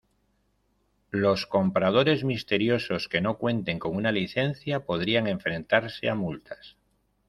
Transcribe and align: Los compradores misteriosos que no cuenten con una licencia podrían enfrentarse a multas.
Los 1.11 1.45
compradores 1.45 2.23
misteriosos 2.23 3.07
que 3.07 3.21
no 3.21 3.37
cuenten 3.37 3.77
con 3.77 3.95
una 3.95 4.11
licencia 4.11 4.83
podrían 4.83 5.27
enfrentarse 5.27 6.09
a 6.09 6.15
multas. 6.15 6.75